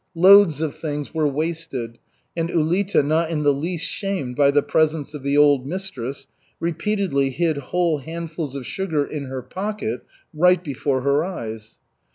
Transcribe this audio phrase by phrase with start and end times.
[0.15, 1.99] Loads of things were wasted,
[2.35, 6.25] and Ulita, not in the least shamed by the presence of the old mistress,
[6.59, 10.03] repeatedly hid whole handfuls of sugar in her pocket
[10.33, 11.77] right before her eyes.